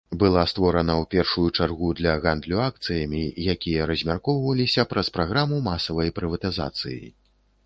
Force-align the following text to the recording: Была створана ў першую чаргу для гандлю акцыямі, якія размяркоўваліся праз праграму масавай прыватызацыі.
Была 0.21 0.43
створана 0.51 0.93
ў 1.01 1.09
першую 1.15 1.49
чаргу 1.57 1.89
для 1.99 2.13
гандлю 2.23 2.57
акцыямі, 2.69 3.21
якія 3.53 3.87
размяркоўваліся 3.93 4.87
праз 4.95 5.13
праграму 5.19 5.61
масавай 5.69 6.09
прыватызацыі. 6.19 7.01